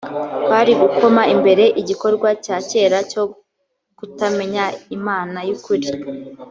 [0.45, 3.23] kwari gukoma imbere igikorwa cya kera cyo
[3.97, 4.63] kutamenya
[4.97, 5.87] imana y’ukuri